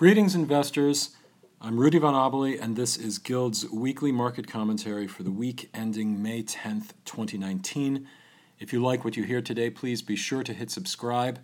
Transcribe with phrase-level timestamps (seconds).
[0.00, 1.10] Greetings, investors.
[1.60, 6.22] I'm Rudy Von Obeli, and this is Guild's weekly market commentary for the week ending
[6.22, 8.08] May 10th, 2019.
[8.58, 11.38] If you like what you hear today, please be sure to hit subscribe.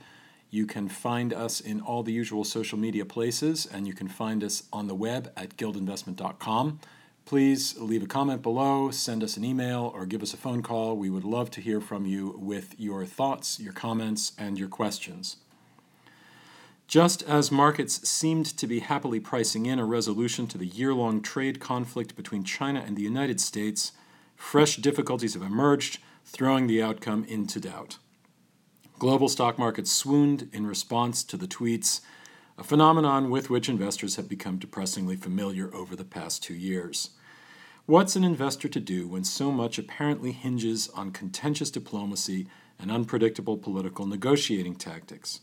[0.49, 4.43] You can find us in all the usual social media places, and you can find
[4.43, 6.81] us on the web at guildinvestment.com.
[7.27, 10.97] Please leave a comment below, send us an email, or give us a phone call.
[10.97, 15.37] We would love to hear from you with your thoughts, your comments, and your questions.
[16.87, 21.21] Just as markets seemed to be happily pricing in a resolution to the year long
[21.21, 23.91] trade conflict between China and the United States,
[24.37, 27.99] fresh difficulties have emerged, throwing the outcome into doubt.
[29.01, 32.03] Global stock markets swooned in response to the tweets,
[32.57, 37.11] a phenomenon with which investors have become depressingly familiar over the past two years.
[37.85, 42.47] What's an investor to do when so much apparently hinges on contentious diplomacy
[42.79, 45.41] and unpredictable political negotiating tactics?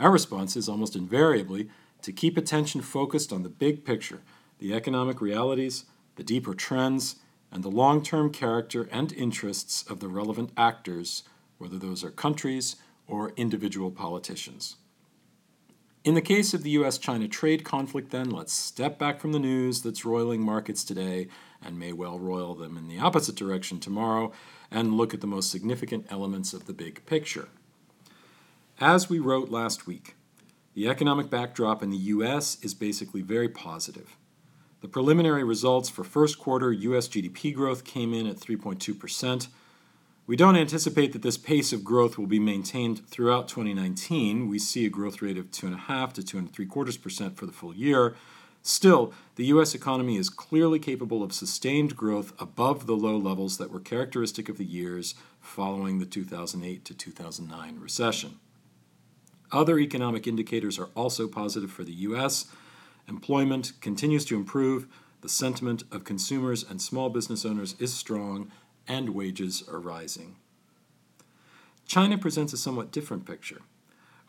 [0.00, 1.68] Our response is almost invariably
[2.00, 4.22] to keep attention focused on the big picture,
[4.58, 5.84] the economic realities,
[6.16, 7.16] the deeper trends,
[7.52, 11.24] and the long term character and interests of the relevant actors,
[11.58, 14.76] whether those are countries or individual politicians.
[16.02, 19.38] In the case of the US China trade conflict, then, let's step back from the
[19.38, 21.28] news that's roiling markets today
[21.60, 24.32] and may well roil them in the opposite direction tomorrow
[24.70, 27.48] and look at the most significant elements of the big picture.
[28.82, 30.16] As we wrote last week,
[30.72, 32.56] the economic backdrop in the U.S.
[32.62, 34.16] is basically very positive.
[34.80, 37.06] The preliminary results for first quarter U.S.
[37.06, 39.48] GDP growth came in at 3.2%.
[40.26, 44.48] We don't anticipate that this pace of growth will be maintained throughout 2019.
[44.48, 48.16] We see a growth rate of 2.5 to 2.75% for the full year.
[48.62, 49.74] Still, the U.S.
[49.74, 54.56] economy is clearly capable of sustained growth above the low levels that were characteristic of
[54.56, 58.40] the years following the 2008 to 2009 recession.
[59.52, 62.46] Other economic indicators are also positive for the U.S.
[63.08, 64.86] Employment continues to improve,
[65.22, 68.50] the sentiment of consumers and small business owners is strong,
[68.86, 70.36] and wages are rising.
[71.86, 73.62] China presents a somewhat different picture.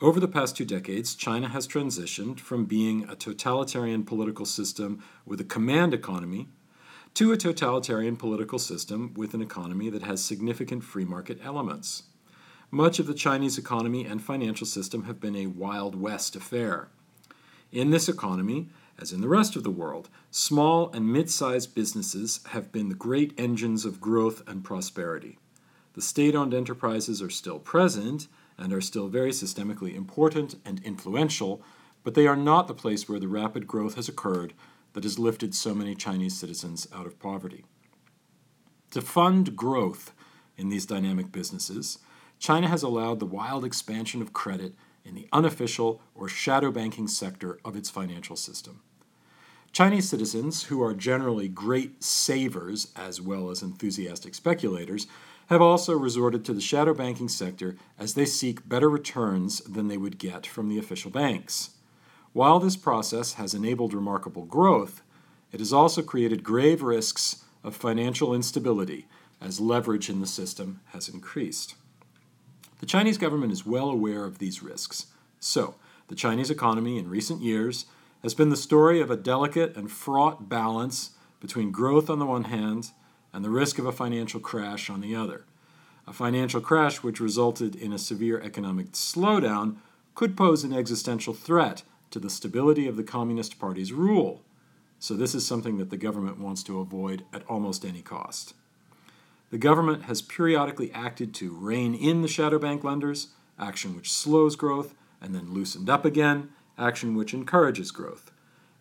[0.01, 5.39] Over the past two decades, China has transitioned from being a totalitarian political system with
[5.39, 6.47] a command economy
[7.13, 12.03] to a totalitarian political system with an economy that has significant free market elements.
[12.73, 16.87] Much of the Chinese economy and financial system have been a Wild West affair.
[17.69, 22.39] In this economy, as in the rest of the world, small and mid sized businesses
[22.51, 25.37] have been the great engines of growth and prosperity.
[25.95, 31.61] The state owned enterprises are still present and are still very systemically important and influential,
[32.05, 34.53] but they are not the place where the rapid growth has occurred
[34.93, 37.65] that has lifted so many Chinese citizens out of poverty.
[38.91, 40.13] To fund growth
[40.55, 41.99] in these dynamic businesses,
[42.41, 44.73] China has allowed the wild expansion of credit
[45.05, 48.81] in the unofficial or shadow banking sector of its financial system.
[49.71, 55.05] Chinese citizens, who are generally great savers as well as enthusiastic speculators,
[55.49, 59.97] have also resorted to the shadow banking sector as they seek better returns than they
[59.97, 61.69] would get from the official banks.
[62.33, 65.03] While this process has enabled remarkable growth,
[65.51, 69.05] it has also created grave risks of financial instability
[69.39, 71.75] as leverage in the system has increased.
[72.81, 75.05] The Chinese government is well aware of these risks.
[75.39, 75.75] So,
[76.07, 77.85] the Chinese economy in recent years
[78.23, 82.45] has been the story of a delicate and fraught balance between growth on the one
[82.45, 82.89] hand
[83.31, 85.45] and the risk of a financial crash on the other.
[86.07, 89.75] A financial crash which resulted in a severe economic slowdown
[90.15, 94.41] could pose an existential threat to the stability of the Communist Party's rule.
[94.97, 98.55] So, this is something that the government wants to avoid at almost any cost.
[99.51, 103.27] The government has periodically acted to rein in the shadow bank lenders,
[103.59, 108.31] action which slows growth and then loosened up again, action which encourages growth.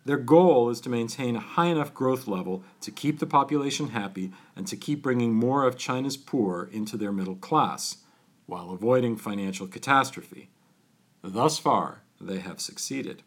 [0.05, 4.31] Their goal is to maintain a high enough growth level to keep the population happy
[4.55, 7.97] and to keep bringing more of China's poor into their middle class,
[8.45, 10.49] while avoiding financial catastrophe.
[11.21, 13.23] Thus far, they have succeeded.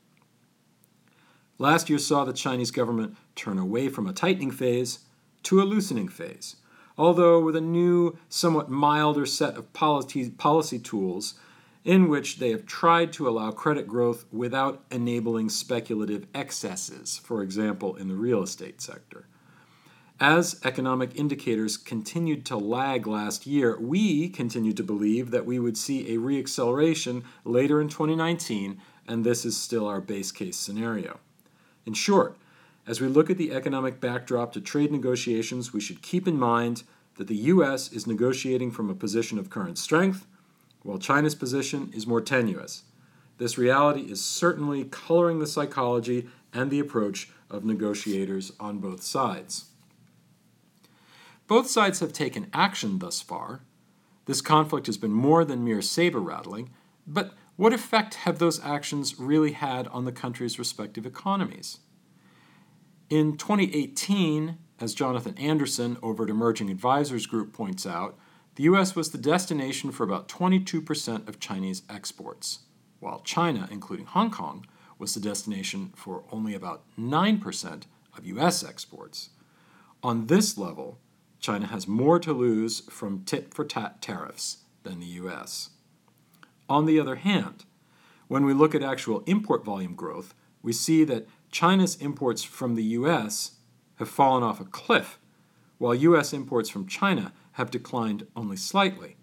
[1.59, 5.01] Last year saw the Chinese government turn away from a tightening phase
[5.45, 6.57] to a loosening phase
[6.97, 11.35] although with a new, somewhat milder set of policy, policy tools
[11.85, 17.95] in which they have tried to allow credit growth without enabling speculative excesses, for example,
[17.97, 19.27] in the real estate sector.
[20.21, 25.77] As economic indicators continued to lag last year, we continued to believe that we would
[25.77, 31.19] see a reacceleration later in 2019, and this is still our base case scenario.
[31.85, 32.39] In short,
[32.87, 36.83] as we look at the economic backdrop to trade negotiations, we should keep in mind
[37.17, 37.91] that the U.S.
[37.93, 40.27] is negotiating from a position of current strength,
[40.83, 42.83] while China's position is more tenuous.
[43.39, 49.67] this reality is certainly coloring the psychology and the approach of negotiators on both sides.
[51.47, 53.63] Both sides have taken action thus far.
[54.27, 56.71] This conflict has been more than mere saber rattling,
[57.07, 61.79] but what effect have those actions really had on the country's respective economies?
[63.11, 68.19] In 2018, as Jonathan Anderson over at Emerging Advisors Group points out,
[68.55, 68.97] the U.S.
[68.97, 72.61] was the destination for about 22% of Chinese exports,
[73.01, 74.67] while China, including Hong Kong,
[74.99, 77.83] was the destination for only about 9%
[78.17, 78.65] of U.S.
[78.65, 79.31] exports.
[80.03, 80.99] On this level,
[81.41, 85.71] China has more to lose from tit for tat tariffs than the U.S.
[86.71, 87.65] On the other hand,
[88.29, 92.83] when we look at actual import volume growth, we see that China's imports from the
[92.83, 93.59] US
[94.01, 95.21] have fallen off a cliff,
[95.79, 99.15] while US imports from China have declined only slightly.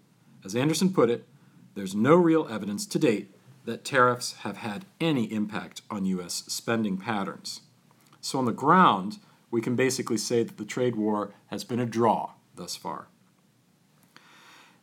[0.42, 1.28] As Anderson put it,
[1.74, 3.34] there's no real evidence to date
[3.66, 7.60] that tariffs have had any impact on US spending patterns.
[8.22, 9.18] So, on the ground,
[9.50, 13.08] we can basically say that the trade war has been a draw thus far.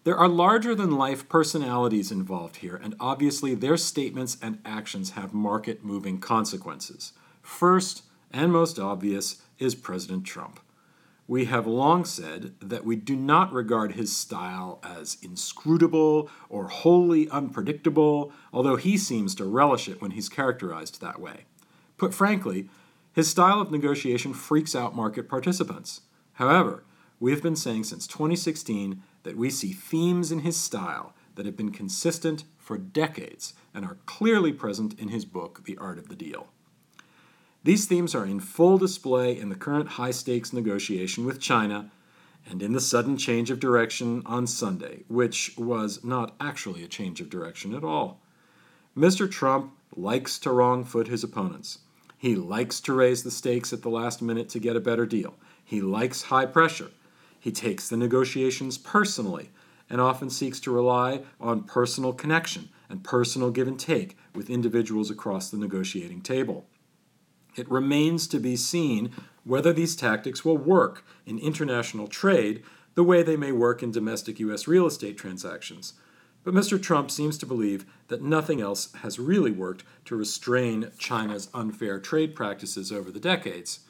[0.03, 5.33] There are larger than life personalities involved here, and obviously their statements and actions have
[5.33, 7.13] market moving consequences.
[7.49, 10.61] First, and most obvious, is President Trump.
[11.27, 17.27] We have long said that we do not regard his style as inscrutable or wholly
[17.29, 21.45] unpredictable, although he seems to relish it when he's characterized that way.
[21.97, 22.69] Put frankly,
[23.11, 26.01] his style of negotiation freaks out market participants.
[26.33, 26.85] However,
[27.19, 31.57] we have been saying since 2016 that we see themes in his style that have
[31.57, 36.15] been consistent for decades and are clearly present in his book, The Art of the
[36.15, 36.47] Deal.
[37.63, 41.91] These themes are in full display in the current high stakes negotiation with China
[42.49, 47.19] and in the sudden change of direction on Sunday, which was not actually a change
[47.19, 48.21] of direction at all.
[48.97, 49.29] Mr.
[49.29, 51.79] Trump likes to wrong foot his opponents.
[52.17, 55.35] He likes to raise the stakes at the last minute to get a better deal.
[55.63, 56.91] He likes high pressure.
[57.39, 59.51] He takes the negotiations personally
[59.89, 65.11] and often seeks to rely on personal connection and personal give and take with individuals
[65.11, 66.65] across the negotiating table.
[67.55, 69.11] It remains to be seen
[69.43, 72.63] whether these tactics will work in international trade
[72.95, 74.67] the way they may work in domestic U.S.
[74.67, 75.93] real estate transactions.
[76.43, 76.81] But Mr.
[76.81, 82.35] Trump seems to believe that nothing else has really worked to restrain China's unfair trade
[82.35, 83.81] practices over the decades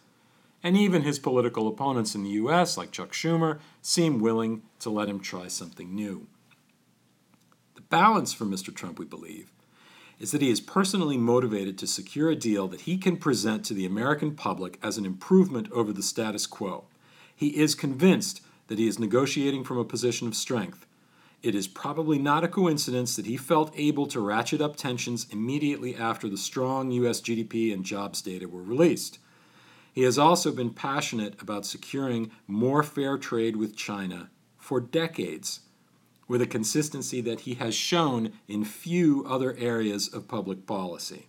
[0.63, 5.09] and even his political opponents in the US, like Chuck Schumer, seem willing to let
[5.09, 6.27] him try something new.
[7.75, 8.73] The balance for Mr.
[8.75, 9.51] Trump, we believe,
[10.19, 13.73] is that he is personally motivated to secure a deal that he can present to
[13.73, 16.83] the American public as an improvement over the status quo.
[17.33, 20.85] He is convinced that he is negotiating from a position of strength.
[21.41, 25.95] It is probably not a coincidence that he felt able to ratchet up tensions immediately
[25.95, 27.21] after the strong U.S.
[27.21, 29.19] GDP and jobs data were released.
[29.93, 35.61] He has also been passionate about securing more fair trade with China for decades,
[36.29, 41.27] with a consistency that he has shown in few other areas of public policy.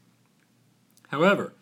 [1.08, 1.54] However,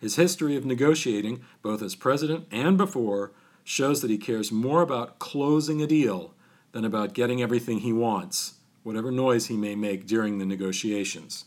[0.00, 3.32] his history of negotiating, both as president and before,
[3.62, 6.34] shows that he cares more about closing a deal
[6.72, 11.44] than about getting everything he wants, whatever noise he may make during the negotiations.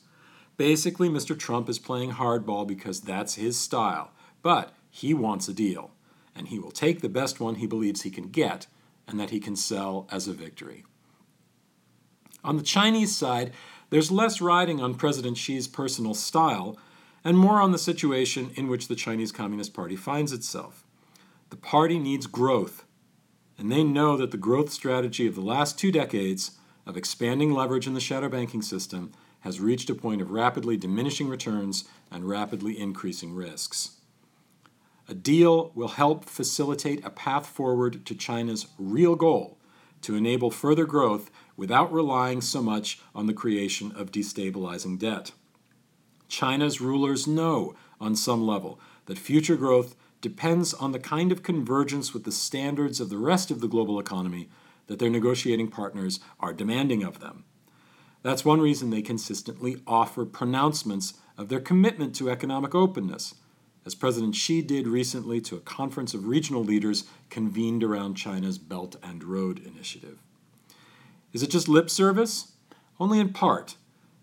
[0.56, 1.38] Basically, Mr.
[1.38, 4.12] Trump is playing hardball because that's his style,
[4.44, 5.90] but he wants a deal,
[6.36, 8.68] and he will take the best one he believes he can get
[9.08, 10.86] and that he can sell as a victory.
[12.44, 13.54] On the Chinese side,
[13.90, 16.78] there's less riding on President Xi's personal style
[17.24, 20.84] and more on the situation in which the Chinese Communist Party finds itself.
[21.50, 22.84] The party needs growth,
[23.58, 27.88] and they know that the growth strategy of the last two decades of expanding leverage
[27.88, 32.78] in the shadow banking system has reached a point of rapidly diminishing returns and rapidly
[32.78, 33.98] increasing risks.
[35.08, 39.58] A deal will help facilitate a path forward to China's real goal
[40.02, 45.32] to enable further growth without relying so much on the creation of destabilizing debt.
[46.28, 52.14] China's rulers know, on some level, that future growth depends on the kind of convergence
[52.14, 54.50] with the standards of the rest of the global economy
[54.88, 57.44] that their negotiating partners are demanding of them.
[58.22, 63.36] That's one reason they consistently offer pronouncements of their commitment to economic openness
[63.86, 68.96] as President Xi did recently to a conference of regional leaders convened around China's Belt
[69.04, 70.20] and Road Initiative.
[71.34, 72.54] Is it just lip service?
[73.00, 73.76] Only in part.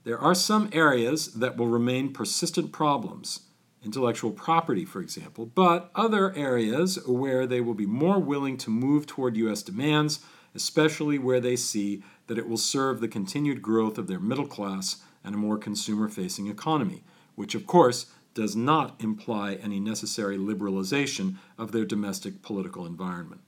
[0.05, 3.41] There are some areas that will remain persistent problems,
[3.85, 9.07] intellectual property, for example, but other areas where they will be more willing to move
[9.07, 9.63] toward U.S.
[9.63, 10.21] demands,
[10.55, 15.03] especially where they see that it will serve the continued growth of their middle class
[15.25, 17.03] and a more consumer facing economy,
[17.35, 23.41] which of course does not imply any necessary liberalization of their domestic political environment.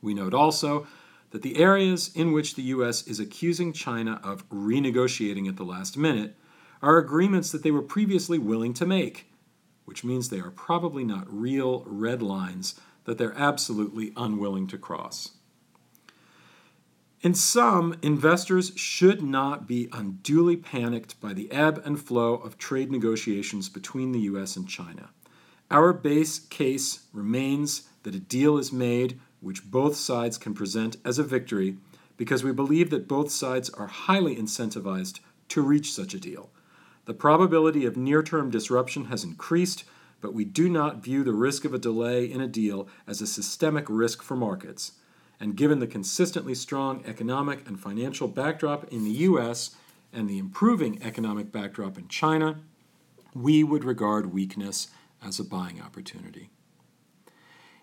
[0.00, 0.86] We note also
[1.30, 3.06] that the areas in which the U.S.
[3.06, 6.36] is accusing China of renegotiating at the last minute
[6.82, 9.26] are agreements that they were previously willing to make,
[9.84, 15.32] which means they are probably not real red lines that they're absolutely unwilling to cross.
[17.22, 22.90] In sum, investors should not be unduly panicked by the ebb and flow of trade
[22.90, 25.10] negotiations between the US and China.
[25.70, 31.18] Our base case remains that a deal is made which both sides can present as
[31.18, 31.76] a victory
[32.16, 36.50] because we believe that both sides are highly incentivized to reach such a deal.
[37.06, 39.84] The probability of near term disruption has increased,
[40.20, 43.26] but we do not view the risk of a delay in a deal as a
[43.26, 44.92] systemic risk for markets
[45.40, 49.74] and given the consistently strong economic and financial backdrop in the US
[50.12, 52.60] and the improving economic backdrop in China,
[53.34, 54.88] we would regard weakness
[55.24, 56.50] as a buying opportunity.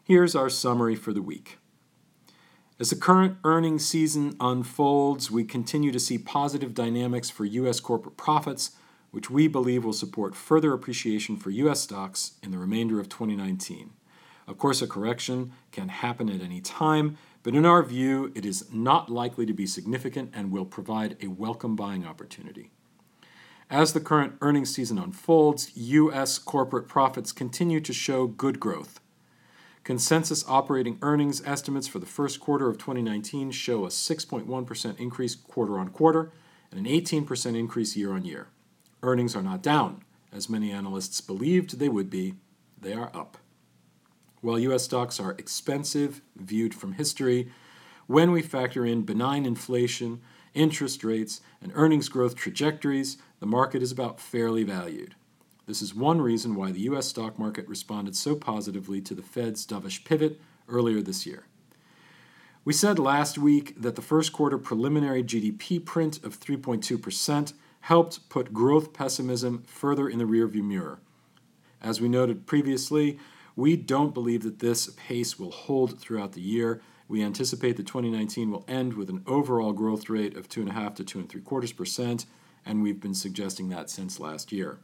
[0.07, 1.57] Here's our summary for the week.
[2.79, 7.81] As the current earnings season unfolds, we continue to see positive dynamics for U.S.
[7.81, 8.71] corporate profits,
[9.11, 11.81] which we believe will support further appreciation for U.S.
[11.81, 13.89] stocks in the remainder of 2019.
[14.47, 18.71] Of course, a correction can happen at any time, but in our view, it is
[18.71, 22.71] not likely to be significant and will provide a welcome buying opportunity.
[23.69, 26.37] As the current earnings season unfolds, U.S.
[26.39, 29.01] corporate profits continue to show good growth.
[29.88, 35.79] Consensus operating earnings estimates for the first quarter of 2019 show a 6.1% increase quarter
[35.79, 36.29] on quarter
[36.70, 38.50] and an 18% increase year on year.
[39.01, 42.34] Earnings are not down, as many analysts believed they would be,
[42.77, 43.38] they are up.
[44.41, 44.84] While U.S.
[44.84, 47.50] stocks are expensive viewed from history,
[48.08, 50.20] when we factor in benign inflation,
[50.53, 55.15] interest rates, and earnings growth trajectories, the market is about fairly valued.
[55.67, 57.07] This is one reason why the U.S.
[57.07, 61.45] stock market responded so positively to the Fed's dovish pivot earlier this year.
[62.63, 68.53] We said last week that the first quarter preliminary GDP print of 3.2% helped put
[68.53, 71.00] growth pessimism further in the rearview mirror.
[71.81, 73.19] As we noted previously,
[73.57, 76.81] we don't believe that this pace will hold throughout the year.
[77.09, 81.75] We anticipate that 2019 will end with an overall growth rate of 2.5 to 2.75
[81.75, 82.25] percent,
[82.65, 84.79] and we've been suggesting that since last year.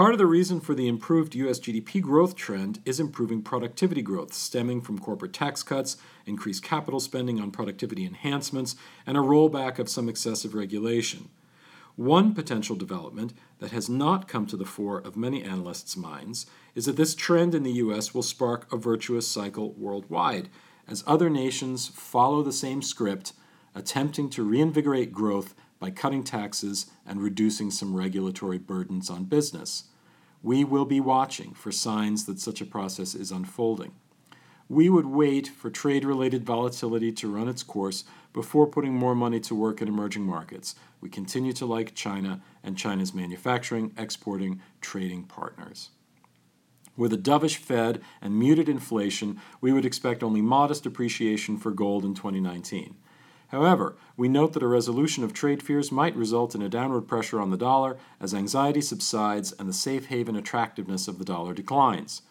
[0.00, 1.60] Part of the reason for the improved U.S.
[1.60, 7.38] GDP growth trend is improving productivity growth, stemming from corporate tax cuts, increased capital spending
[7.38, 8.76] on productivity enhancements,
[9.06, 11.28] and a rollback of some excessive regulation.
[11.96, 16.86] One potential development that has not come to the fore of many analysts' minds is
[16.86, 18.14] that this trend in the U.S.
[18.14, 20.48] will spark a virtuous cycle worldwide
[20.88, 23.34] as other nations follow the same script,
[23.74, 29.84] attempting to reinvigorate growth by cutting taxes and reducing some regulatory burdens on business.
[30.42, 33.92] We will be watching for signs that such a process is unfolding.
[34.68, 39.40] We would wait for trade related volatility to run its course before putting more money
[39.40, 40.76] to work in emerging markets.
[41.00, 45.90] We continue to like China and China's manufacturing, exporting, trading partners.
[46.96, 52.04] With a dovish Fed and muted inflation, we would expect only modest appreciation for gold
[52.04, 52.94] in 2019.
[53.50, 57.40] However, we note that a resolution of trade fears might result in a downward pressure
[57.40, 62.22] on the dollar as anxiety subsides and the safe haven attractiveness of the dollar declines.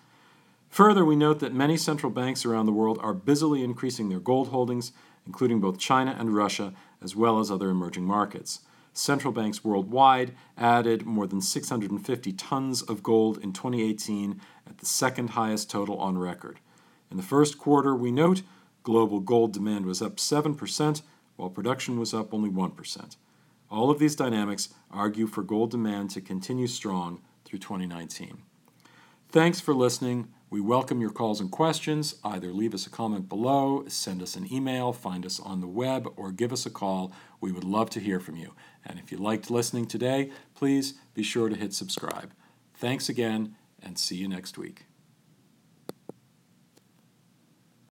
[0.70, 4.50] Further, we note that many central banks around the world are busily increasing their gold
[4.50, 4.94] holdings,
[5.26, 8.62] including both China and Russia, as well as other emerging markets.
[8.94, 15.32] Central banks worldwide added more than 650 tons of gold in 2018 at the second
[15.32, 16.60] highest total on record.
[17.12, 18.42] In the first quarter, we note
[18.84, 21.02] global gold demand was up 7%,
[21.36, 23.16] while production was up only 1%.
[23.72, 28.40] All of these dynamics argue for gold demand to continue strong through 2019.
[29.30, 30.30] Thanks for listening.
[30.50, 32.16] We welcome your calls and questions.
[32.24, 36.12] Either leave us a comment below, send us an email, find us on the web,
[36.16, 37.14] or give us a call.
[37.40, 38.56] We would love to hear from you.
[38.84, 42.34] And if you liked listening today, please be sure to hit subscribe.
[42.74, 44.89] Thanks again, and see you next week.